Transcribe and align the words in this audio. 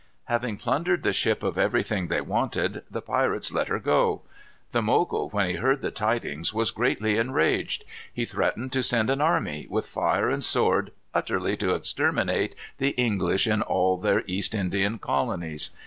Having 0.25 0.57
plundered 0.57 1.03
the 1.03 1.13
ship 1.13 1.43
of 1.43 1.59
everything 1.59 2.07
they 2.07 2.21
wanted, 2.21 2.81
the 2.89 3.03
pirates 3.03 3.53
let 3.53 3.67
her 3.67 3.77
go. 3.77 4.23
The 4.71 4.81
Mogul, 4.81 5.29
when 5.29 5.45
he 5.47 5.53
heard 5.57 5.81
the 5.83 5.91
tidings, 5.91 6.51
was 6.55 6.71
greatly 6.71 7.17
enraged. 7.17 7.83
He 8.11 8.25
threatened 8.25 8.71
to 8.71 8.81
send 8.81 9.11
an 9.11 9.21
army, 9.21 9.67
with 9.69 9.85
fire 9.85 10.27
and 10.27 10.43
sword, 10.43 10.91
utterly 11.13 11.55
to 11.57 11.75
exterminate 11.75 12.55
the 12.79 12.95
English 12.97 13.45
in 13.45 13.61
all 13.61 13.95
their 13.95 14.23
East 14.25 14.55
Indian 14.55 14.97
colonies. 14.97 15.69